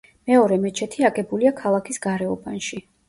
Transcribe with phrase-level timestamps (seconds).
[0.29, 2.83] მეორე მეჩეთი აგებულია ქალაქის გარეუბანში.